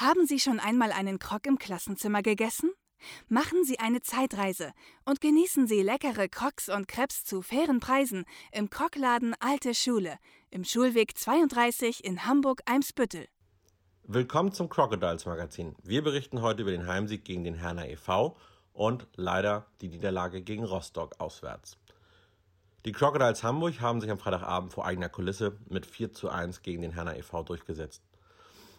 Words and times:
Haben 0.00 0.26
Sie 0.26 0.38
schon 0.38 0.60
einmal 0.60 0.92
einen 0.92 1.18
Krog 1.18 1.44
im 1.44 1.58
Klassenzimmer 1.58 2.22
gegessen? 2.22 2.70
Machen 3.26 3.64
Sie 3.64 3.80
eine 3.80 4.00
Zeitreise 4.00 4.70
und 5.04 5.20
genießen 5.20 5.66
Sie 5.66 5.82
leckere 5.82 6.28
Crocs 6.28 6.68
und 6.68 6.86
Crepes 6.86 7.24
zu 7.24 7.42
fairen 7.42 7.80
Preisen 7.80 8.24
im 8.52 8.70
Krogladen 8.70 9.34
Alte 9.40 9.74
Schule 9.74 10.18
im 10.52 10.62
Schulweg 10.62 11.18
32 11.18 12.04
in 12.04 12.24
Hamburg-Eimsbüttel. 12.26 13.26
Willkommen 14.04 14.52
zum 14.52 14.68
Crocodiles 14.68 15.26
Magazin. 15.26 15.74
Wir 15.82 16.04
berichten 16.04 16.42
heute 16.42 16.62
über 16.62 16.70
den 16.70 16.86
Heimsieg 16.86 17.24
gegen 17.24 17.42
den 17.42 17.54
Herner 17.54 17.88
e.V. 17.88 18.36
und 18.72 19.08
leider 19.16 19.66
die 19.80 19.88
Niederlage 19.88 20.42
gegen 20.42 20.62
Rostock 20.62 21.16
auswärts. 21.18 21.76
Die 22.84 22.92
Crocodiles 22.92 23.42
Hamburg 23.42 23.80
haben 23.80 24.00
sich 24.00 24.12
am 24.12 24.18
Freitagabend 24.20 24.72
vor 24.72 24.86
eigener 24.86 25.08
Kulisse 25.08 25.58
mit 25.68 25.86
4 25.86 26.12
zu 26.12 26.28
1 26.28 26.62
gegen 26.62 26.82
den 26.82 26.92
Herner 26.92 27.16
e.V. 27.16 27.42
durchgesetzt. 27.42 28.07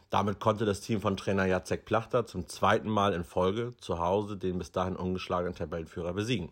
Damit 0.10 0.40
konnte 0.40 0.66
das 0.66 0.82
Team 0.82 1.02
von 1.02 1.18
Trainer 1.18 1.46
Jacek 1.46 1.86
Plachter 1.86 2.26
zum 2.26 2.48
zweiten 2.48 2.90
Mal 2.90 3.14
in 3.14 3.24
Folge 3.24 3.76
zu 3.78 4.00
Hause 4.00 4.38
den 4.38 4.58
bis 4.58 4.72
dahin 4.72 4.96
ungeschlagenen 4.96 5.54
Tabellenführer 5.54 6.14
besiegen. 6.14 6.52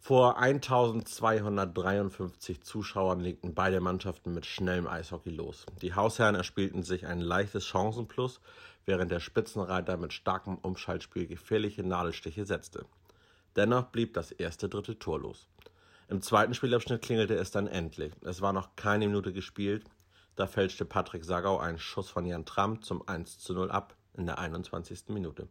Vor 0.00 0.38
1253 0.38 2.62
Zuschauern 2.62 3.20
legten 3.20 3.54
beide 3.54 3.80
Mannschaften 3.80 4.32
mit 4.34 4.46
schnellem 4.46 4.86
Eishockey 4.86 5.30
los. 5.30 5.66
Die 5.82 5.94
Hausherren 5.94 6.34
erspielten 6.34 6.82
sich 6.82 7.06
ein 7.06 7.20
leichtes 7.20 7.66
Chancenplus, 7.66 8.40
während 8.86 9.10
der 9.10 9.20
Spitzenreiter 9.20 9.96
mit 9.96 10.12
starkem 10.12 10.56
Umschaltspiel 10.56 11.26
gefährliche 11.26 11.82
Nadelstiche 11.82 12.44
setzte. 12.44 12.84
Dennoch 13.56 13.84
blieb 13.84 14.12
das 14.14 14.30
erste 14.30 14.68
Drittel 14.68 14.96
torlos. 14.96 15.48
Im 16.08 16.20
zweiten 16.20 16.52
Spielabschnitt 16.52 17.00
klingelte 17.00 17.36
es 17.36 17.50
dann 17.50 17.66
endlich. 17.66 18.12
Es 18.22 18.42
war 18.42 18.52
noch 18.52 18.76
keine 18.76 19.06
Minute 19.06 19.32
gespielt, 19.32 19.84
da 20.36 20.46
fälschte 20.46 20.84
Patrick 20.84 21.24
Sagau 21.24 21.58
einen 21.58 21.78
Schuss 21.78 22.10
von 22.10 22.26
Jan 22.26 22.44
Tramm 22.44 22.82
zum 22.82 23.06
1 23.06 23.38
zu 23.38 23.54
0 23.54 23.70
ab 23.70 23.96
in 24.16 24.26
der 24.26 24.38
21. 24.38 25.08
Minute. 25.08 25.48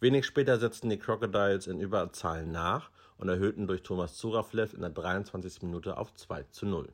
Wenig 0.00 0.26
später 0.26 0.58
setzten 0.58 0.88
die 0.88 0.98
Crocodiles 0.98 1.66
in 1.66 1.78
Überzahl 1.78 2.46
nach 2.46 2.90
und 3.18 3.28
erhöhten 3.28 3.66
durch 3.66 3.82
Thomas 3.82 4.14
Zuraflev 4.16 4.74
in 4.74 4.80
der 4.80 4.90
23. 4.90 5.62
Minute 5.62 5.96
auf 5.96 6.12
2 6.14 6.44
zu 6.44 6.66
0. 6.66 6.88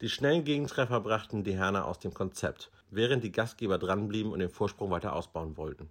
Die 0.00 0.08
schnellen 0.08 0.44
Gegentreffer 0.44 1.00
brachten 1.00 1.42
die 1.42 1.56
Herner 1.56 1.84
aus 1.84 1.98
dem 1.98 2.14
Konzept, 2.14 2.70
während 2.90 3.24
die 3.24 3.32
Gastgeber 3.32 3.78
dranblieben 3.78 4.32
und 4.32 4.38
den 4.38 4.48
Vorsprung 4.48 4.90
weiter 4.90 5.14
ausbauen 5.14 5.56
wollten. 5.56 5.90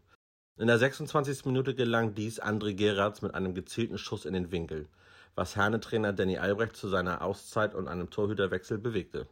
In 0.57 0.67
der 0.67 0.79
26. 0.79 1.45
Minute 1.45 1.75
gelang 1.75 2.15
dies 2.15 2.41
André 2.41 2.73
Geratz 2.73 3.21
mit 3.21 3.35
einem 3.35 3.53
gezielten 3.53 3.97
Schuss 3.97 4.25
in 4.25 4.33
den 4.33 4.51
Winkel, 4.51 4.87
was 5.35 5.55
Herne-Trainer 5.55 6.13
Danny 6.13 6.39
Albrecht 6.39 6.75
zu 6.75 6.87
seiner 6.87 7.21
Auszeit 7.21 7.75
und 7.75 7.87
einem 7.87 8.09
Torhüterwechsel 8.09 8.79
bewegte. 8.79 9.27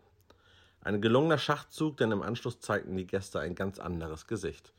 Ein 0.86 1.02
gelungener 1.02 1.40
Schachzug, 1.40 1.98
denn 1.98 2.12
im 2.12 2.22
Anschluss 2.22 2.60
zeigten 2.60 2.96
die 2.96 3.08
Gäste 3.08 3.40
ein 3.40 3.56
ganz 3.56 3.80
anderes 3.80 4.28
Gesicht. 4.28 4.72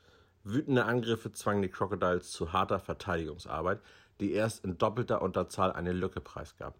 Wütende 0.45 0.85
Angriffe 0.85 1.33
zwangen 1.33 1.62
die 1.62 1.69
Crocodiles 1.69 2.31
zu 2.31 2.53
harter 2.53 2.79
Verteidigungsarbeit, 2.79 3.81
die 4.21 4.31
erst 4.31 4.65
in 4.65 4.79
doppelter 4.79 5.21
Unterzahl 5.21 5.73
eine 5.73 5.91
Lücke 5.91 6.21
preisgab. 6.21 6.77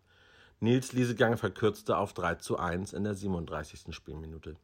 Nils 0.61 0.93
Liesegang 0.93 1.39
verkürzte 1.39 1.97
auf 1.97 2.15
3 2.15 2.37
zu 2.37 2.57
1 2.57 2.93
in 2.93 3.03
der 3.03 3.17
37. 3.17 3.93
Spielminute. 3.93 4.55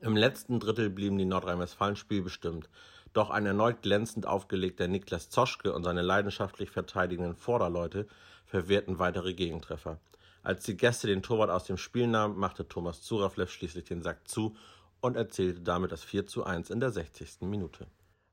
Im 0.00 0.16
letzten 0.16 0.58
Drittel 0.58 0.88
blieben 0.88 1.18
die 1.18 1.26
Nordrhein-Westfalen 1.26 1.96
spielbestimmt, 1.96 2.70
doch 3.12 3.28
ein 3.28 3.44
erneut 3.44 3.82
glänzend 3.82 4.24
aufgelegter 4.24 4.88
Niklas 4.88 5.28
Zoschke 5.28 5.74
und 5.74 5.84
seine 5.84 6.00
leidenschaftlich 6.00 6.70
verteidigenden 6.70 7.36
Vorderleute 7.36 8.06
verwehrten 8.46 8.98
weitere 8.98 9.34
Gegentreffer. 9.34 9.98
Als 10.46 10.62
die 10.62 10.76
Gäste 10.76 11.08
den 11.08 11.24
Torwart 11.24 11.50
aus 11.50 11.64
dem 11.64 11.76
Spiel 11.76 12.06
nahmen, 12.06 12.38
machte 12.38 12.68
Thomas 12.68 13.02
Zuraflev 13.02 13.50
schließlich 13.50 13.84
den 13.84 14.00
Sack 14.00 14.28
zu 14.28 14.54
und 15.00 15.16
erzielte 15.16 15.60
damit 15.60 15.90
das 15.90 16.04
4 16.04 16.28
zu 16.28 16.44
1 16.44 16.70
in 16.70 16.78
der 16.78 16.92
60. 16.92 17.40
Minute. 17.40 17.88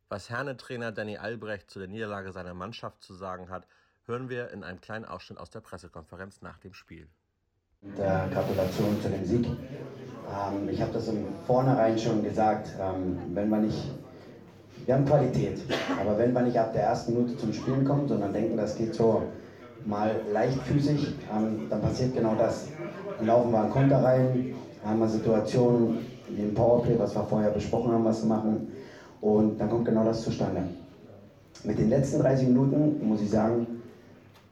Was 0.09 0.29
Herne-Trainer 0.29 0.91
Danny 0.91 1.17
Albrecht 1.17 1.71
zu 1.71 1.79
der 1.79 1.87
Niederlage 1.87 2.31
seiner 2.31 2.53
Mannschaft 2.53 3.01
zu 3.01 3.15
sagen 3.15 3.49
hat, 3.49 3.65
hören 4.05 4.29
wir 4.29 4.51
in 4.51 4.63
einem 4.63 4.79
kleinen 4.79 5.05
Ausschnitt 5.05 5.39
aus 5.39 5.49
der 5.49 5.61
Pressekonferenz 5.61 6.43
nach 6.43 6.59
dem 6.59 6.75
Spiel. 6.75 7.07
Der 7.81 8.29
Gratulation 8.31 9.01
zu 9.01 9.09
dem 9.09 9.25
Sieg. 9.25 9.47
Ähm, 9.47 10.69
ich 10.69 10.79
habe 10.83 10.93
das 10.93 11.07
im 11.07 11.25
Vornherein 11.47 11.97
schon 11.97 12.21
gesagt, 12.21 12.69
ähm, 12.79 13.17
wenn 13.33 13.49
man 13.49 13.65
nicht, 13.65 13.89
wir 14.85 14.93
haben 14.93 15.05
Qualität, 15.05 15.61
aber 15.99 16.15
wenn 16.19 16.31
man 16.31 16.45
nicht 16.45 16.59
ab 16.59 16.73
der 16.73 16.83
ersten 16.83 17.15
Minute 17.15 17.37
zum 17.37 17.51
Spielen 17.51 17.83
kommt, 17.83 18.09
sondern 18.09 18.31
denken, 18.33 18.55
das 18.55 18.77
geht 18.77 18.93
so 18.93 19.23
mal 19.85 20.21
leichtfüßig, 20.31 21.15
ähm, 21.33 21.67
dann 21.69 21.81
passiert 21.81 22.15
genau 22.15 22.35
das. 22.35 22.67
Dann 23.17 23.27
laufen 23.27 23.51
wir 23.51 23.59
an 23.59 23.69
Konter 23.69 24.03
rein, 24.03 24.53
haben 24.83 24.99
wir 24.99 25.09
Situationen 25.09 25.99
wie 26.29 26.41
im 26.41 26.53
Powerplay, 26.53 26.97
was 26.97 27.15
wir 27.15 27.23
vorher 27.23 27.51
besprochen 27.51 27.91
haben, 27.91 28.05
was 28.05 28.21
wir 28.21 28.29
machen. 28.29 28.71
Und 29.21 29.59
dann 29.59 29.69
kommt 29.69 29.85
genau 29.85 30.03
das 30.03 30.21
zustande. 30.21 30.65
Mit 31.63 31.79
den 31.79 31.89
letzten 31.89 32.19
30 32.19 32.47
Minuten, 32.47 33.07
muss 33.07 33.21
ich 33.21 33.29
sagen, 33.29 33.67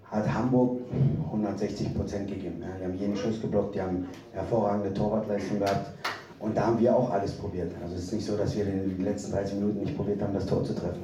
hat 0.10 0.34
Hamburg 0.34 0.78
160 1.26 1.94
Prozent 1.94 2.30
gegeben. 2.30 2.62
Ja, 2.62 2.68
die 2.78 2.84
haben 2.84 2.96
jeden 2.96 3.16
Schuss 3.16 3.42
geblockt, 3.42 3.76
die 3.76 3.82
haben 3.82 4.06
hervorragende 4.32 4.94
Torwartleistung 4.94 5.60
gehabt. 5.60 5.92
Und 6.42 6.58
da 6.58 6.66
haben 6.68 6.80
wir 6.80 6.96
auch 6.96 7.12
alles 7.12 7.34
probiert. 7.34 7.72
Also 7.84 7.96
es 7.96 8.06
ist 8.06 8.14
nicht 8.14 8.26
so, 8.26 8.36
dass 8.36 8.56
wir 8.56 8.66
in 8.66 8.98
den 8.98 9.06
letzten 9.06 9.32
30 9.32 9.60
Minuten 9.60 9.82
nicht 9.82 9.96
probiert 9.96 10.22
haben, 10.22 10.34
das 10.34 10.48
Tor 10.48 10.64
zu 10.64 10.74
treffen. 10.74 11.02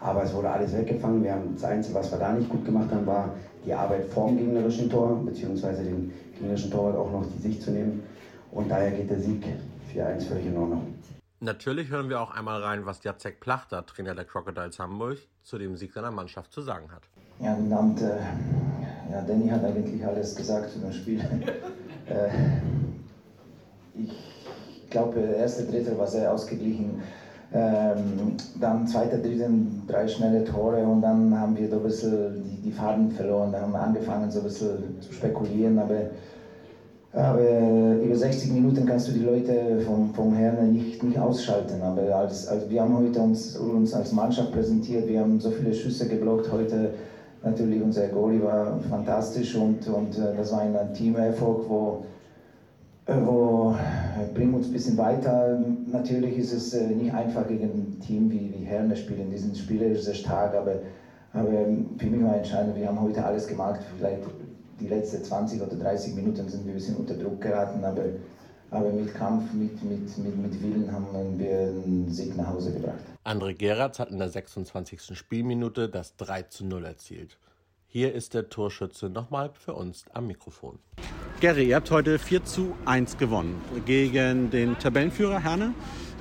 Aber 0.00 0.22
es 0.22 0.34
wurde 0.34 0.50
alles 0.50 0.76
weggefangen. 0.76 1.24
Wir 1.24 1.32
haben 1.32 1.54
das 1.54 1.64
Einzige, 1.64 1.94
was 1.94 2.10
wir 2.10 2.18
da 2.18 2.32
nicht 2.32 2.48
gut 2.50 2.64
gemacht 2.64 2.90
haben, 2.90 3.06
war 3.06 3.34
die 3.64 3.72
Arbeit 3.72 4.04
vorm 4.06 4.36
gegnerischen 4.36 4.90
Tor, 4.90 5.22
beziehungsweise 5.24 5.82
den 5.82 6.12
gegnerischen 6.34 6.70
Torwart 6.70 6.96
auch 6.96 7.10
noch 7.10 7.24
die 7.34 7.42
Sicht 7.42 7.62
zu 7.62 7.70
nehmen. 7.70 8.02
Und 8.52 8.70
daher 8.70 8.90
geht 8.90 9.08
der 9.08 9.20
Sieg 9.20 9.44
4-1 9.94 10.28
völlig 10.28 10.46
in 10.46 10.56
Ordnung. 10.56 10.94
Natürlich 11.40 11.88
hören 11.88 12.10
wir 12.10 12.20
auch 12.20 12.32
einmal 12.32 12.62
rein, 12.62 12.84
was 12.84 13.02
Jacek 13.02 13.40
Plachter, 13.40 13.86
Trainer 13.86 14.14
der 14.14 14.26
Crocodiles 14.26 14.78
Hamburg, 14.78 15.18
zu 15.42 15.56
dem 15.56 15.74
Sieg 15.74 15.94
seiner 15.94 16.10
Mannschaft 16.10 16.52
zu 16.52 16.60
sagen 16.60 16.92
hat. 16.92 17.02
Ja, 17.38 17.54
guten 17.54 17.72
Abend. 17.72 18.02
Äh, 18.02 18.18
ja, 19.10 19.22
Danny 19.22 19.48
hat 19.48 19.64
eigentlich 19.64 20.04
alles 20.04 20.36
gesagt 20.36 20.70
zu 20.70 20.80
dem 20.80 20.92
Spiel. 20.92 21.24
Äh, 22.06 22.28
ich 23.94 24.39
glaube, 24.90 25.20
erste 25.20 25.64
Drittel 25.64 25.98
war 25.98 26.06
sehr 26.06 26.32
ausgeglichen. 26.32 27.00
Ähm, 27.52 28.36
dann 28.60 28.86
zweiter, 28.86 29.18
dritter, 29.18 29.48
drei 29.88 30.06
schnelle 30.06 30.44
Tore 30.44 30.84
und 30.86 31.02
dann 31.02 31.36
haben 31.36 31.56
wir 31.56 31.68
so 31.68 31.78
ein 31.78 31.82
bisschen 31.82 32.44
die, 32.44 32.68
die 32.68 32.70
Faden 32.70 33.10
verloren. 33.10 33.50
Da 33.50 33.60
haben 33.60 33.72
wir 33.72 33.80
angefangen, 33.80 34.30
so 34.30 34.38
ein 34.38 34.44
bisschen 34.44 35.00
zu 35.00 35.12
spekulieren, 35.12 35.80
aber, 35.80 36.02
aber 37.12 37.98
über 38.00 38.14
60 38.14 38.52
Minuten 38.52 38.86
kannst 38.86 39.08
du 39.08 39.12
die 39.12 39.24
Leute 39.24 39.80
vom, 39.80 40.14
vom 40.14 40.32
Herrn 40.32 40.70
nicht, 40.70 41.02
nicht 41.02 41.18
ausschalten. 41.18 41.82
Aber 41.82 42.02
als, 42.14 42.46
also 42.46 42.70
wir 42.70 42.82
haben 42.82 42.96
heute 42.96 43.20
uns, 43.20 43.56
uns 43.56 43.94
als 43.94 44.12
Mannschaft 44.12 44.52
präsentiert, 44.52 45.08
wir 45.08 45.18
haben 45.18 45.40
so 45.40 45.50
viele 45.50 45.74
Schüsse 45.74 46.06
geblockt 46.06 46.52
heute. 46.52 46.90
Natürlich 47.42 47.80
unser 47.80 48.06
Goalie 48.06 48.42
war 48.42 48.78
fantastisch 48.88 49.56
und, 49.56 49.88
und 49.88 50.16
äh, 50.18 50.34
das 50.36 50.52
war 50.52 50.60
ein 50.60 50.94
Teamerfolg, 50.94 51.64
wo 51.66 52.04
wo 53.24 53.74
äh, 53.74 54.32
bringen 54.34 54.54
uns 54.54 54.66
ein 54.66 54.72
bisschen 54.72 54.96
weiter. 54.96 55.58
Natürlich 55.86 56.38
ist 56.38 56.52
es 56.52 56.74
äh, 56.74 56.88
nicht 56.88 57.12
einfach 57.12 57.46
gegen 57.48 57.64
ein 57.64 58.00
Team 58.00 58.30
wie, 58.30 58.52
wie 58.56 58.64
Herne 58.64 58.96
spielen. 58.96 59.30
Die 59.30 59.38
sind 59.38 59.56
spielerisch 59.56 60.02
sehr 60.02 60.14
stark, 60.14 60.54
aber, 60.54 60.76
aber 61.32 61.50
für 61.98 62.06
mich 62.06 62.22
war 62.22 62.36
entscheidend, 62.36 62.76
wir 62.76 62.88
haben 62.88 63.00
heute 63.00 63.24
alles 63.24 63.46
gemacht. 63.46 63.80
Vielleicht 63.96 64.22
die 64.80 64.88
letzten 64.88 65.22
20 65.22 65.60
oder 65.60 65.76
30 65.76 66.14
Minuten 66.14 66.48
sind 66.48 66.64
wir 66.64 66.72
ein 66.72 66.76
bisschen 66.76 66.96
unter 66.96 67.14
Druck 67.14 67.40
geraten, 67.40 67.84
aber, 67.84 68.04
aber 68.70 68.90
mit 68.90 69.14
Kampf, 69.14 69.52
mit, 69.52 69.82
mit, 69.82 70.18
mit, 70.18 70.36
mit 70.36 70.62
Willen 70.62 70.90
haben 70.92 71.06
wir 71.38 71.58
einen 71.58 72.08
Sieg 72.10 72.36
nach 72.36 72.48
Hause 72.48 72.72
gebracht. 72.72 72.98
André 73.24 73.54
Geratz 73.54 73.98
hat 73.98 74.10
in 74.10 74.18
der 74.18 74.30
26. 74.30 75.16
Spielminute 75.16 75.88
das 75.88 76.16
3 76.16 76.42
zu 76.42 76.64
0 76.64 76.84
erzielt. 76.84 77.38
Hier 77.86 78.14
ist 78.14 78.34
der 78.34 78.48
Torschütze 78.48 79.10
nochmal 79.10 79.50
für 79.52 79.74
uns 79.74 80.04
am 80.12 80.28
Mikrofon. 80.28 80.78
Gary, 81.40 81.70
ihr 81.70 81.76
habt 81.76 81.90
heute 81.90 82.18
4 82.18 82.44
zu 82.44 82.76
1 82.84 83.16
gewonnen 83.16 83.62
gegen 83.86 84.50
den 84.50 84.78
Tabellenführer 84.78 85.42
Herne. 85.42 85.72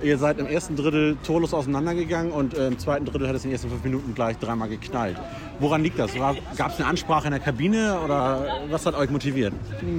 Ihr 0.02 0.18
seid 0.18 0.40
im 0.40 0.48
ersten 0.48 0.78
Drittel 0.78 1.18
torlos 1.24 1.54
auseinandergegangen 1.54 2.32
und 2.32 2.54
äh, 2.54 2.68
im 2.68 2.80
zweiten 2.80 3.04
Drittel 3.04 3.28
hat 3.28 3.36
es 3.36 3.44
in 3.44 3.50
den 3.50 3.56
ersten 3.56 3.70
fünf 3.70 3.84
Minuten 3.84 4.16
gleich 4.16 4.38
dreimal 4.38 4.70
geknallt. 4.70 5.18
Woran 5.60 5.84
liegt 5.84 6.00
das? 6.00 6.14
Gab 6.16 6.38
es 6.72 6.78
eine 6.78 6.86
Ansprache 6.86 7.26
in 7.26 7.32
der 7.32 7.42
Kabine 7.42 8.00
oder 8.00 8.62
was 8.70 8.86
hat 8.86 8.96
euch 8.96 9.10
motiviert? 9.10 9.52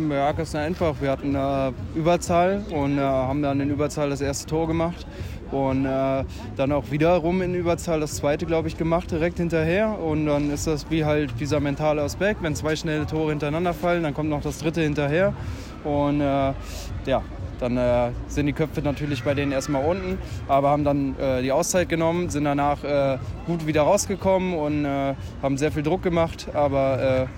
Ja, 0.09 0.33
ganz 0.33 0.55
einfach. 0.55 0.95
Wir 1.03 1.11
hatten 1.11 1.37
eine 1.37 1.75
Überzahl 1.95 2.65
und 2.71 2.97
äh, 2.97 3.03
haben 3.03 3.43
dann 3.43 3.61
in 3.61 3.69
Überzahl 3.69 4.09
das 4.09 4.23
erste 4.23 4.47
Tor 4.47 4.69
gemacht. 4.69 5.07
Und 5.53 5.85
äh, 5.85 6.25
dann 6.57 6.73
auch 6.73 6.91
wiederum 6.91 7.43
in 7.43 7.55
Überzahl 7.55 8.01
das 8.01 8.17
zweite, 8.17 8.47
glaube 8.47 8.69
ich, 8.69 8.77
gemacht, 8.77 9.11
direkt 9.11 9.39
hinterher. 9.39 9.99
Und 9.99 10.27
dann 10.27 10.51
ist 10.51 10.67
das 10.67 10.91
wie 10.91 11.05
halt 11.05 11.33
dieser 11.41 11.61
mentale 11.61 12.03
Aspekt. 12.03 12.43
Wenn 12.43 12.55
zwei 12.55 12.77
schnelle 12.77 13.07
Tore 13.07 13.31
hintereinander 13.31 13.75
fallen, 13.75 14.03
dann 14.03 14.15
kommt 14.15 14.31
noch 14.31 14.43
das 14.43 14.59
dritte 14.59 14.81
hinterher. 14.81 15.35
Und 15.85 16.21
äh, 16.21 16.53
ja, 17.07 17.23
dann 17.59 17.77
äh, 17.77 18.11
sind 18.29 18.47
die 18.47 18.53
Köpfe 18.53 18.81
natürlich 18.81 19.23
bei 19.23 19.35
denen 19.35 19.53
erstmal 19.53 19.85
unten, 19.85 20.19
aber 20.49 20.71
haben 20.71 20.85
dann 20.85 21.19
äh, 21.19 21.43
die 21.43 21.53
Auszeit 21.53 21.89
genommen, 21.89 22.31
sind 22.31 22.45
danach 22.45 22.83
äh, 22.85 23.19
gut 23.47 23.67
wieder 23.67 23.83
rausgekommen 23.83 24.55
und 24.55 24.85
äh, 24.85 25.15
haben 25.43 25.59
sehr 25.59 25.71
viel 25.71 25.83
Druck 25.83 26.03
gemacht. 26.03 26.49
Aber 26.55 27.29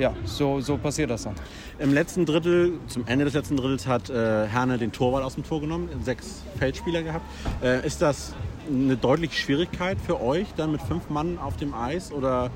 ja, 0.00 0.14
so, 0.24 0.60
so 0.60 0.78
passiert 0.78 1.10
das 1.10 1.24
dann. 1.24 1.34
Im 1.78 1.92
letzten 1.92 2.24
Drittel, 2.24 2.72
zum 2.86 3.06
Ende 3.06 3.26
des 3.26 3.34
letzten 3.34 3.56
Drittels, 3.56 3.86
hat 3.86 4.08
äh, 4.08 4.46
Herne 4.48 4.78
den 4.78 4.92
Torwart 4.92 5.22
aus 5.22 5.34
dem 5.34 5.44
Tor 5.44 5.60
genommen, 5.60 5.90
sechs 6.02 6.42
Feldspieler 6.58 7.02
gehabt. 7.02 7.24
Äh, 7.62 7.86
ist 7.86 8.00
das 8.00 8.34
eine 8.66 8.96
deutliche 8.96 9.34
Schwierigkeit 9.34 9.98
für 10.00 10.20
euch, 10.20 10.46
dann 10.56 10.72
mit 10.72 10.80
fünf 10.80 11.10
Mann 11.10 11.38
auf 11.38 11.58
dem 11.58 11.74
Eis? 11.74 12.12
Oder 12.12 12.50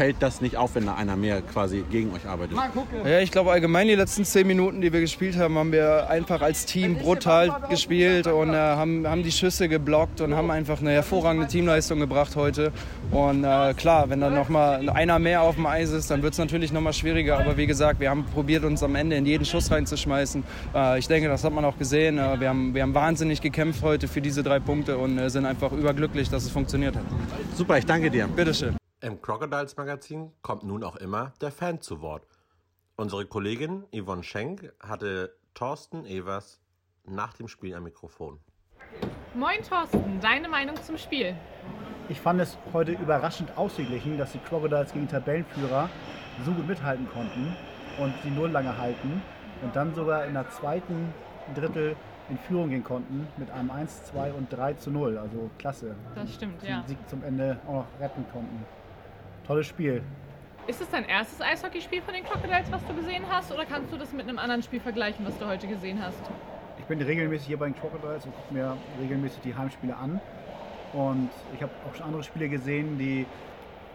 fällt 0.00 0.22
das 0.22 0.40
nicht 0.40 0.56
auf, 0.56 0.76
wenn 0.76 0.86
da 0.86 0.94
einer 0.94 1.14
mehr 1.14 1.42
quasi 1.42 1.84
gegen 1.90 2.10
euch 2.14 2.26
arbeitet? 2.26 2.56
Ja, 3.04 3.20
ich 3.20 3.30
glaube 3.30 3.52
allgemein 3.52 3.86
die 3.86 3.94
letzten 3.94 4.24
zehn 4.24 4.46
Minuten, 4.46 4.80
die 4.80 4.94
wir 4.94 5.00
gespielt 5.02 5.36
haben, 5.36 5.58
haben 5.58 5.72
wir 5.72 6.08
einfach 6.08 6.40
als 6.40 6.64
Team 6.64 6.96
brutal 6.96 7.54
gespielt 7.68 8.26
und 8.26 8.54
äh, 8.54 8.56
haben, 8.56 9.06
haben 9.06 9.22
die 9.22 9.30
Schüsse 9.30 9.68
geblockt 9.68 10.22
und 10.22 10.34
haben 10.34 10.50
einfach 10.50 10.80
eine 10.80 10.92
hervorragende 10.92 11.48
Teamleistung 11.48 12.00
gebracht 12.00 12.34
heute. 12.34 12.72
Und 13.10 13.44
äh, 13.44 13.74
klar, 13.74 14.08
wenn 14.08 14.22
dann 14.22 14.34
nochmal 14.34 14.88
einer 14.88 15.18
mehr 15.18 15.42
auf 15.42 15.56
dem 15.56 15.66
Eis 15.66 15.90
ist, 15.90 16.10
dann 16.10 16.22
wird 16.22 16.32
es 16.32 16.38
natürlich 16.38 16.72
nochmal 16.72 16.94
schwieriger. 16.94 17.38
Aber 17.38 17.58
wie 17.58 17.66
gesagt, 17.66 18.00
wir 18.00 18.08
haben 18.08 18.24
probiert, 18.24 18.64
uns 18.64 18.82
am 18.82 18.94
Ende 18.94 19.16
in 19.16 19.26
jeden 19.26 19.44
Schuss 19.44 19.70
reinzuschmeißen. 19.70 20.42
Äh, 20.74 20.98
ich 20.98 21.08
denke, 21.08 21.28
das 21.28 21.44
hat 21.44 21.52
man 21.52 21.66
auch 21.66 21.76
gesehen. 21.76 22.16
Äh, 22.16 22.40
wir, 22.40 22.48
haben, 22.48 22.74
wir 22.74 22.80
haben 22.80 22.94
wahnsinnig 22.94 23.42
gekämpft 23.42 23.82
heute 23.82 24.08
für 24.08 24.22
diese 24.22 24.42
drei 24.42 24.60
Punkte 24.60 24.96
und 24.96 25.18
äh, 25.18 25.28
sind 25.28 25.44
einfach 25.44 25.72
überglücklich, 25.72 26.30
dass 26.30 26.44
es 26.44 26.50
funktioniert 26.50 26.96
hat. 26.96 27.04
Super, 27.54 27.76
ich 27.76 27.84
danke 27.84 28.10
dir. 28.10 28.26
Bitteschön. 28.28 28.79
Im 29.02 29.22
Crocodiles 29.22 29.78
Magazin 29.78 30.30
kommt 30.42 30.62
nun 30.62 30.84
auch 30.84 30.96
immer 30.96 31.32
der 31.40 31.50
Fan 31.50 31.80
zu 31.80 32.02
Wort. 32.02 32.26
Unsere 32.96 33.24
Kollegin 33.24 33.86
Yvonne 33.94 34.22
Schenk 34.22 34.74
hatte 34.78 35.34
Thorsten 35.54 36.04
Evers 36.04 36.60
nach 37.06 37.32
dem 37.32 37.48
Spiel 37.48 37.74
am 37.74 37.84
Mikrofon. 37.84 38.40
Moin 39.34 39.62
Thorsten, 39.62 40.20
deine 40.20 40.50
Meinung 40.50 40.76
zum 40.82 40.98
Spiel? 40.98 41.34
Ich 42.10 42.20
fand 42.20 42.42
es 42.42 42.58
heute 42.74 42.92
überraschend 42.92 43.56
ausgeglichen, 43.56 44.18
dass 44.18 44.32
die 44.32 44.38
Crocodiles 44.38 44.92
gegen 44.92 45.08
Tabellenführer 45.08 45.88
so 46.44 46.52
gut 46.52 46.68
mithalten 46.68 47.08
konnten 47.08 47.56
und 47.98 48.12
die 48.22 48.30
Null 48.30 48.50
lange 48.50 48.76
halten 48.76 49.22
und 49.62 49.74
dann 49.74 49.94
sogar 49.94 50.26
in 50.26 50.34
der 50.34 50.50
zweiten 50.50 51.14
Drittel 51.54 51.96
in 52.28 52.36
Führung 52.36 52.68
gehen 52.68 52.84
konnten 52.84 53.26
mit 53.38 53.50
einem 53.50 53.70
1, 53.70 54.04
2 54.04 54.34
und 54.34 54.52
3 54.52 54.74
zu 54.74 54.90
0. 54.90 55.16
Also 55.16 55.48
klasse. 55.56 55.96
Das 56.14 56.34
stimmt, 56.34 56.60
Den 56.60 56.68
ja. 56.68 56.84
Sieg 56.86 56.98
zum 57.08 57.24
Ende 57.24 57.58
auch 57.66 57.72
noch 57.72 57.86
retten 57.98 58.26
konnten. 58.30 58.62
Tolles 59.46 59.66
Spiel. 59.66 60.02
Ist 60.66 60.80
es 60.80 60.90
dein 60.90 61.04
erstes 61.04 61.40
Eishockeyspiel 61.40 62.02
von 62.02 62.14
den 62.14 62.24
Crocodiles, 62.24 62.70
was 62.70 62.84
du 62.86 62.94
gesehen 62.94 63.24
hast, 63.28 63.50
oder 63.52 63.64
kannst 63.64 63.92
du 63.92 63.96
das 63.96 64.12
mit 64.12 64.28
einem 64.28 64.38
anderen 64.38 64.62
Spiel 64.62 64.80
vergleichen, 64.80 65.26
was 65.26 65.36
du 65.38 65.46
heute 65.46 65.66
gesehen 65.66 66.00
hast? 66.00 66.20
Ich 66.78 66.84
bin 66.84 67.00
regelmäßig 67.00 67.48
hier 67.48 67.58
bei 67.58 67.66
den 67.66 67.74
Crocodiles 67.74 68.26
und 68.26 68.34
gucke 68.34 68.54
mir 68.54 68.76
regelmäßig 69.00 69.40
die 69.42 69.54
Heimspiele 69.54 69.96
an. 69.96 70.20
Und 70.92 71.30
ich 71.54 71.62
habe 71.62 71.72
auch 71.88 71.94
schon 71.94 72.06
andere 72.06 72.22
Spiele 72.22 72.48
gesehen, 72.48 72.98
die 72.98 73.26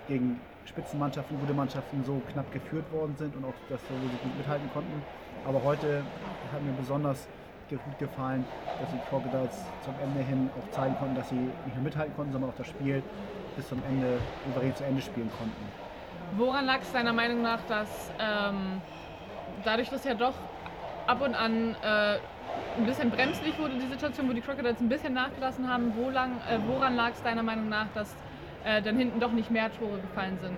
gegen 0.08 0.40
Spitzenmannschaften, 0.66 1.40
gute 1.40 1.54
Mannschaften 1.54 2.04
so 2.04 2.22
knapp 2.32 2.52
geführt 2.52 2.92
worden 2.92 3.16
sind 3.18 3.36
und 3.36 3.46
auch 3.46 3.54
das 3.70 3.80
so 3.82 3.94
gut 3.94 4.38
mithalten 4.38 4.70
konnten. 4.74 5.02
Aber 5.46 5.64
heute 5.64 6.04
hat 6.52 6.64
mir 6.64 6.74
besonders 6.74 7.28
gut 7.70 8.00
gefallen, 8.00 8.46
dass 8.80 8.92
die 8.92 9.00
Crocodiles 9.10 9.66
zum 9.84 9.94
Ende 10.02 10.22
hin 10.22 10.50
auch 10.58 10.72
zeigen 10.72 10.96
konnten, 10.98 11.16
dass 11.16 11.30
sie 11.30 11.36
nicht 11.36 11.76
nur 11.76 11.84
mithalten 11.84 12.16
konnten, 12.16 12.32
sondern 12.32 12.52
auch 12.52 12.58
das 12.58 12.68
Spiel 12.68 13.02
bis 13.56 13.68
zum 13.68 13.82
Ende 13.90 14.18
souverän 14.46 14.76
zu 14.76 14.84
Ende 14.84 15.02
spielen 15.02 15.30
konnten. 15.38 15.66
Woran 16.38 16.66
lag 16.66 16.82
es 16.82 16.92
deiner 16.92 17.14
Meinung 17.14 17.42
nach, 17.42 17.60
dass 17.68 18.12
ähm, 18.20 18.82
dadurch, 19.64 19.90
dass 19.90 20.04
ja 20.04 20.14
doch 20.14 20.34
ab 21.08 21.22
und 21.22 21.36
an 21.36 21.76
äh, 21.84 22.18
ein 22.78 22.86
bisschen 22.86 23.12
bremslich 23.12 23.58
wurde, 23.60 23.76
die 23.76 23.88
Situation, 23.88 24.28
wo 24.28 24.34
die 24.34 24.42
Crocodiles 24.42 24.80
ein 24.80 24.90
bisschen 24.90 25.14
nachgelassen 25.14 25.70
haben, 25.70 25.94
wo 25.96 26.10
lang, 26.10 26.32
äh, 26.50 26.58
woran 26.68 26.96
lag 26.96 27.12
es 27.12 27.22
deiner 27.24 27.44
Meinung 27.44 27.70
nach, 27.70 27.88
dass 27.94 28.14
äh, 28.66 28.82
dann 28.82 28.98
hinten 28.98 29.20
doch 29.20 29.32
nicht 29.32 29.52
mehr 29.52 29.70
Tore 29.78 30.00
gefallen 30.00 30.38
sind? 30.42 30.58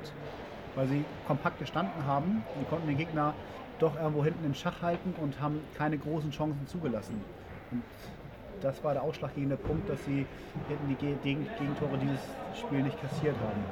weil 0.78 0.88
sie 0.88 1.04
kompakt 1.26 1.58
gestanden 1.58 2.06
haben 2.06 2.44
und 2.56 2.70
konnten 2.70 2.88
den 2.88 2.98
Gegner 2.98 3.34
doch 3.80 3.96
irgendwo 3.96 4.24
hinten 4.24 4.46
im 4.46 4.54
Schach 4.54 4.82
halten 4.84 5.14
und 5.20 5.42
haben 5.42 5.60
keine 5.76 5.98
großen 5.98 6.30
Chancen 6.32 6.68
zugelassen. 6.68 7.20
Und 7.72 7.82
das 8.62 8.84
war 8.84 8.94
der 8.94 9.04
ausschlaggebende 9.04 9.58
Punkt, 9.58 9.90
dass 9.90 10.04
sie 10.06 10.26
hinten 10.68 10.88
die 10.90 10.96
Ge- 10.96 11.16
Gegen- 11.24 11.48
Gegentore 11.58 11.98
dieses 11.98 12.20
Spiel 12.60 12.82
nicht 12.84 13.00
kassiert 13.02 13.36
haben. 13.40 13.64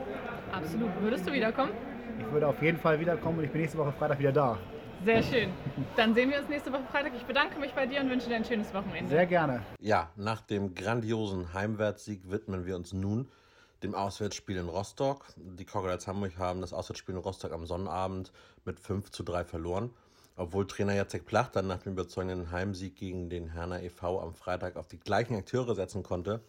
Absolut. 0.51 0.89
Würdest 1.01 1.27
du 1.27 1.33
wiederkommen? 1.33 1.71
Ich 2.19 2.31
würde 2.31 2.47
auf 2.47 2.61
jeden 2.61 2.77
Fall 2.77 2.99
wiederkommen 2.99 3.39
und 3.39 3.43
ich 3.45 3.51
bin 3.51 3.61
nächste 3.61 3.77
Woche 3.77 3.91
Freitag 3.91 4.19
wieder 4.19 4.31
da. 4.31 4.57
Sehr 5.03 5.21
schön. 5.21 5.49
Dann 5.97 6.13
sehen 6.13 6.31
wir 6.31 6.39
uns 6.39 6.47
nächste 6.47 6.71
Woche 6.71 6.83
Freitag. 6.91 7.11
Ich 7.15 7.25
bedanke 7.25 7.59
mich 7.59 7.73
bei 7.73 7.85
dir 7.85 7.99
und 8.01 8.09
wünsche 8.09 8.29
dir 8.29 8.37
ein 8.37 8.45
schönes 8.45 8.73
Wochenende. 8.73 9.09
Sehr 9.09 9.25
gerne. 9.25 9.61
Ja, 9.79 10.09
nach 10.15 10.41
dem 10.41 10.73
grandiosen 10.73 11.53
Heimwärtssieg 11.53 12.31
widmen 12.31 12.65
wir 12.65 12.75
uns 12.77 12.93
nun 12.93 13.27
dem 13.83 13.93
Auswärtsspiel 13.93 14.55
in 14.57 14.69
Rostock. 14.69 15.25
Die 15.35 15.65
Crocodiles 15.65 16.07
Hamburg 16.07 16.37
haben 16.39 16.61
das 16.61 16.71
Auswärtsspiel 16.73 17.13
in 17.15 17.21
Rostock 17.21 17.51
am 17.51 17.65
Sonnabend 17.65 18.31
mit 18.63 18.79
5 18.79 19.11
zu 19.11 19.23
3 19.23 19.43
verloren. 19.43 19.91
Obwohl 20.37 20.67
Trainer 20.67 20.95
Jacek 20.95 21.25
Plach 21.25 21.49
dann 21.49 21.67
nach 21.67 21.83
dem 21.83 21.93
überzeugenden 21.93 22.51
Heimsieg 22.51 22.97
gegen 22.97 23.29
den 23.29 23.53
Herner 23.53 23.81
e.V. 23.81 24.19
am 24.21 24.35
Freitag 24.35 24.75
auf 24.75 24.87
die 24.87 24.99
gleichen 24.99 25.35
Akteure 25.35 25.75
setzen 25.75 26.03
konnte, 26.03 26.41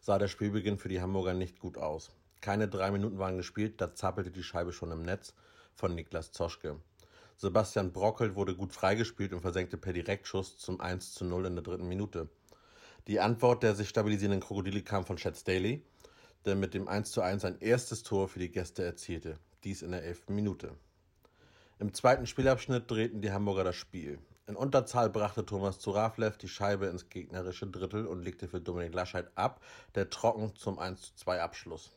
sah 0.00 0.18
der 0.18 0.28
Spielbeginn 0.28 0.78
für 0.78 0.88
die 0.88 1.00
Hamburger 1.00 1.32
nicht 1.32 1.58
gut 1.58 1.78
aus. 1.78 2.10
Keine 2.42 2.68
drei 2.68 2.90
Minuten 2.90 3.18
waren 3.18 3.38
gespielt, 3.38 3.80
da 3.80 3.94
zappelte 3.94 4.30
die 4.30 4.42
Scheibe 4.42 4.72
schon 4.72 4.92
im 4.92 5.02
Netz 5.02 5.34
von 5.74 5.94
Niklas 5.94 6.32
Zoschke. 6.32 6.76
Sebastian 7.36 7.92
Brockelt 7.92 8.34
wurde 8.34 8.54
gut 8.54 8.74
freigespielt 8.74 9.32
und 9.32 9.40
versenkte 9.40 9.78
per 9.78 9.94
Direktschuss 9.94 10.58
zum 10.58 10.78
1 10.78 11.14
zu 11.14 11.24
0 11.24 11.46
in 11.46 11.54
der 11.54 11.64
dritten 11.64 11.88
Minute. 11.88 12.28
Die 13.06 13.20
Antwort 13.20 13.62
der 13.62 13.74
sich 13.74 13.88
stabilisierenden 13.88 14.40
Krokodile 14.40 14.82
kam 14.82 15.06
von 15.06 15.16
Chad 15.16 15.38
Staley, 15.38 15.82
der 16.44 16.56
mit 16.56 16.74
dem 16.74 16.88
1 16.88 17.10
zu 17.10 17.22
1 17.22 17.46
ein 17.46 17.58
erstes 17.60 18.02
Tor 18.02 18.28
für 18.28 18.38
die 18.38 18.50
Gäste 18.50 18.84
erzielte, 18.84 19.38
dies 19.64 19.80
in 19.80 19.92
der 19.92 20.04
elften 20.04 20.34
Minute. 20.34 20.76
Im 21.80 21.94
zweiten 21.94 22.26
Spielabschnitt 22.26 22.90
drehten 22.90 23.22
die 23.22 23.32
Hamburger 23.32 23.64
das 23.64 23.76
Spiel. 23.76 24.18
In 24.46 24.54
Unterzahl 24.54 25.08
brachte 25.08 25.46
Thomas 25.46 25.78
Zuraflev 25.78 26.36
die 26.36 26.46
Scheibe 26.46 26.88
ins 26.88 27.08
gegnerische 27.08 27.66
Drittel 27.66 28.06
und 28.06 28.22
legte 28.22 28.48
für 28.48 28.60
Dominik 28.60 28.92
Laschet 28.92 29.26
ab, 29.34 29.62
der 29.94 30.10
trocken 30.10 30.54
zum 30.56 30.78
1 30.78 31.00
zu 31.00 31.14
2 31.14 31.40
Abschluss. 31.40 31.90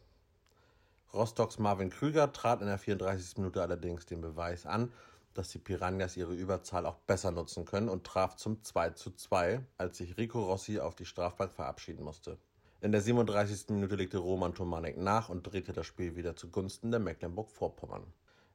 Rostocks 1.13 1.59
Marvin 1.59 1.89
Krüger 1.89 2.31
trat 2.31 2.61
in 2.61 2.67
der 2.67 2.77
34. 2.77 3.39
Minute 3.39 3.61
allerdings 3.61 4.05
den 4.05 4.21
Beweis 4.21 4.65
an, 4.65 4.89
dass 5.33 5.49
die 5.49 5.59
Piranhas 5.59 6.15
ihre 6.15 6.33
Überzahl 6.33 6.85
auch 6.85 6.99
besser 6.99 7.31
nutzen 7.31 7.65
können 7.65 7.89
und 7.89 8.05
traf 8.05 8.37
zum 8.37 8.63
2 8.63 8.91
zu 8.91 9.11
2, 9.11 9.59
als 9.77 9.97
sich 9.97 10.15
Rico 10.15 10.45
Rossi 10.45 10.79
auf 10.79 10.95
die 10.95 11.05
Strafbank 11.05 11.53
verabschieden 11.53 12.05
musste. 12.05 12.37
In 12.79 12.93
der 12.93 13.01
37. 13.01 13.71
Minute 13.71 13.95
legte 13.95 14.19
Roman 14.19 14.55
Tomanek 14.55 14.95
nach 14.97 15.27
und 15.27 15.43
drehte 15.43 15.73
das 15.73 15.85
Spiel 15.87 16.15
wieder 16.15 16.37
zugunsten 16.37 16.89
der 16.89 17.01
Mecklenburg-Vorpommern. 17.01 18.05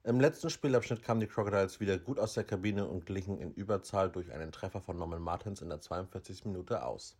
Im 0.04 0.20
letzten 0.20 0.48
Spielabschnitt 0.48 1.02
kamen 1.02 1.20
die 1.20 1.26
Crocodiles 1.26 1.80
wieder 1.80 1.98
gut 1.98 2.18
aus 2.18 2.34
der 2.34 2.44
Kabine 2.44 2.86
und 2.86 3.04
glichen 3.04 3.38
in 3.38 3.52
Überzahl 3.52 4.08
durch 4.10 4.32
einen 4.32 4.52
Treffer 4.52 4.80
von 4.80 4.96
Norman 4.96 5.20
Martins 5.20 5.60
in 5.60 5.68
der 5.68 5.80
42. 5.80 6.44
Minute 6.44 6.84
aus. 6.84 7.16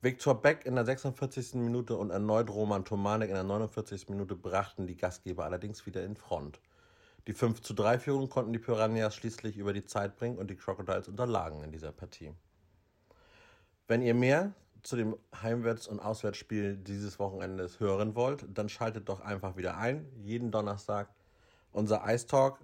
Viktor 0.00 0.40
Beck 0.40 0.64
in 0.64 0.76
der 0.76 0.84
46. 0.84 1.54
Minute 1.54 1.96
und 1.96 2.10
erneut 2.10 2.50
Roman 2.50 2.84
Tomanek 2.84 3.30
in 3.30 3.34
der 3.34 3.42
49. 3.42 4.08
Minute 4.10 4.36
brachten 4.36 4.86
die 4.86 4.96
Gastgeber 4.96 5.44
allerdings 5.44 5.86
wieder 5.86 6.04
in 6.04 6.14
Front. 6.14 6.60
Die 7.26 7.32
5 7.32 7.60
zu 7.62 7.74
3 7.74 7.98
Führung 7.98 8.28
konnten 8.28 8.52
die 8.52 8.60
Piranhas 8.60 9.16
schließlich 9.16 9.56
über 9.56 9.72
die 9.72 9.84
Zeit 9.84 10.16
bringen 10.16 10.38
und 10.38 10.48
die 10.50 10.56
Crocodiles 10.56 11.08
unterlagen 11.08 11.64
in 11.64 11.72
dieser 11.72 11.90
Partie. 11.90 12.32
Wenn 13.88 14.02
ihr 14.02 14.14
mehr 14.14 14.54
zu 14.82 14.94
dem 14.94 15.16
Heimwärts- 15.34 15.88
und 15.88 15.98
Auswärtsspiel 15.98 16.76
dieses 16.76 17.18
Wochenendes 17.18 17.80
hören 17.80 18.14
wollt, 18.14 18.46
dann 18.48 18.68
schaltet 18.68 19.08
doch 19.08 19.20
einfach 19.20 19.56
wieder 19.56 19.76
ein. 19.76 20.06
Jeden 20.14 20.52
Donnerstag 20.52 21.08
unser 21.72 22.02
Ice 22.06 22.26
Talk. 22.26 22.58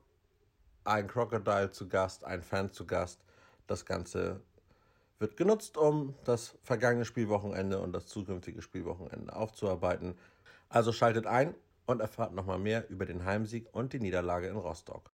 Ein 0.84 1.08
Crocodile 1.08 1.70
zu 1.70 1.88
Gast, 1.88 2.24
ein 2.24 2.42
Fan 2.42 2.70
zu 2.70 2.86
Gast. 2.86 3.20
Das 3.66 3.86
Ganze 3.86 4.40
wird 5.18 5.36
genutzt, 5.36 5.76
um 5.76 6.14
das 6.24 6.54
vergangene 6.62 7.04
Spielwochenende 7.04 7.80
und 7.80 7.92
das 7.92 8.06
zukünftige 8.06 8.60
Spielwochenende 8.60 9.34
aufzuarbeiten. 9.34 10.18
Also 10.68 10.92
schaltet 10.92 11.26
ein 11.26 11.54
und 11.86 12.00
erfahrt 12.00 12.34
nochmal 12.34 12.58
mehr 12.58 12.88
über 12.90 13.06
den 13.06 13.24
Heimsieg 13.24 13.68
und 13.72 13.92
die 13.92 14.00
Niederlage 14.00 14.48
in 14.48 14.56
Rostock. 14.56 15.10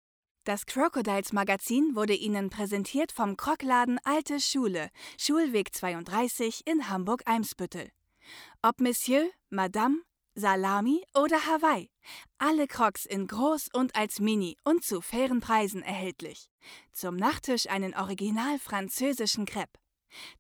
Das 0.44 0.66
Crocodiles 0.66 1.34
Magazin 1.34 1.94
wurde 1.94 2.14
Ihnen 2.14 2.50
präsentiert 2.50 3.12
vom 3.12 3.36
Krockladen 3.36 4.00
Alte 4.06 4.40
Schule, 4.40 4.92
Schulweg 5.20 5.76
32 5.76 6.66
in 6.66 6.90
Hamburg-Eimsbüttel. 6.90 7.90
Ob 8.62 8.80
Monsieur, 8.80 9.26
Madame, 9.50 10.04
Salami 10.40 11.04
oder 11.16 11.48
Hawaii. 11.48 11.90
Alle 12.38 12.68
Crocs 12.68 13.08
in 13.08 13.26
groß 13.26 13.70
und 13.74 13.96
als 13.96 14.20
Mini 14.20 14.56
und 14.64 14.84
zu 14.84 15.02
fairen 15.02 15.40
Preisen 15.40 15.82
erhältlich. 15.82 16.52
Zum 16.94 17.16
Nachtisch 17.16 17.68
einen 17.68 17.96
original 17.96 18.60
französischen 18.60 19.48
Crepe. 19.48 19.80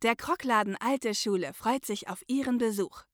Der 0.03 0.15
Krockladen 0.15 0.75
Alte 0.75 1.15
Schule 1.15 1.51
freut 1.51 1.83
sich 1.83 2.09
auf 2.09 2.21
Ihren 2.27 2.59
Besuch. 2.59 3.06